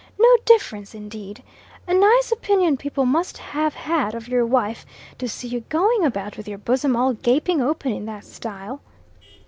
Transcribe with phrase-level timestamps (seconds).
[0.17, 1.43] no difference, indeed?
[1.87, 4.83] A nice opinion people must have had of your wife,
[5.19, 8.81] to see you going about with your bosom all gaping open in that style?"